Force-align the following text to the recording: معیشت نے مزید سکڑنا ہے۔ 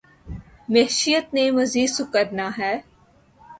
معیشت 0.71 1.25
نے 1.35 1.43
مزید 1.57 1.89
سکڑنا 1.97 2.47
ہے۔ 2.57 2.73